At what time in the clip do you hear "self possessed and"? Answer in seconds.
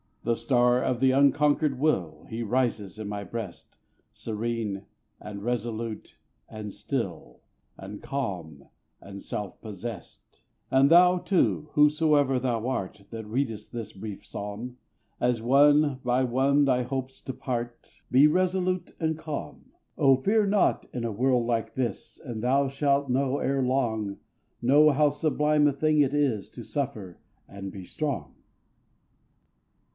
9.23-10.89